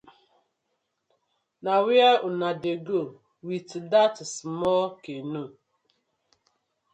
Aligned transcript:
Na 1.63 1.73
where 1.85 2.17
uno 2.27 2.49
dey 2.63 2.79
go 2.87 3.01
wit 3.45 3.69
dat 3.91 4.15
small 4.35 4.85
canoe? 5.03 5.51